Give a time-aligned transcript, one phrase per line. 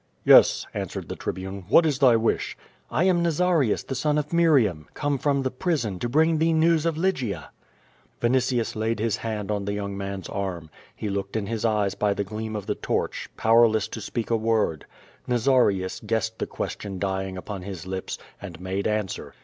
[0.25, 2.57] Yes," answered the Tribune, "what is thy wish?"
[2.89, 6.97] 'I am Nazarius, the son of Miriam; [come from theprison, to bring tlicc news of
[6.97, 7.51] Lygia/
[8.19, 10.71] Yinitius laid his hand on the young iimn*s arm.
[10.95, 14.35] He looked in his eyes by the gleam of the torch, pBiverless to speak a
[14.37, 14.87] word.
[15.29, 19.35] Xazarius guessed the question d3'ingjupon his lips, and made answer.